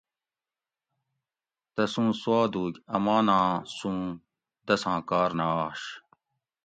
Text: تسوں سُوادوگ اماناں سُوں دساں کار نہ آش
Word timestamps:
تسوں 1.73 2.09
سُوادوگ 2.21 2.73
اماناں 2.95 3.49
سُوں 3.75 3.99
دساں 4.65 4.99
کار 5.09 5.29
نہ 5.37 5.45
آش 5.65 5.81